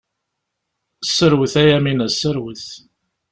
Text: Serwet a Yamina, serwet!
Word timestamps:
Serwet 1.17 1.55
a 1.61 1.63
Yamina, 1.69 2.07
serwet! 2.11 2.65